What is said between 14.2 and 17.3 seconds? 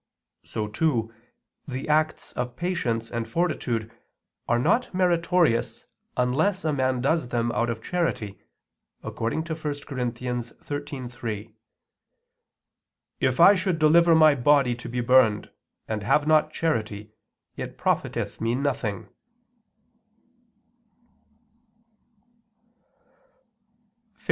body to be burned, and have not charity,